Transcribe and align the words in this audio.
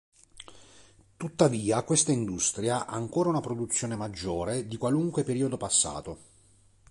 Tuttavia, 1.15 1.83
questa 1.83 2.11
industria 2.11 2.87
ha 2.87 2.95
ancora 2.95 3.29
una 3.29 3.39
produzione 3.39 3.95
maggiore 3.95 4.67
di 4.67 4.75
qualunque 4.77 5.23
periodo 5.23 5.57
passato. 5.57 6.17